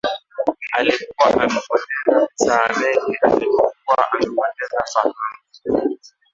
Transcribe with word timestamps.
Alikuwa 0.71 1.33
amepoteza 1.33 2.27
masaa 2.39 2.79
meengi 2.79 3.17
alipokuwa 3.23 4.11
amepoteza 4.13 4.83
fahamu 4.93 5.89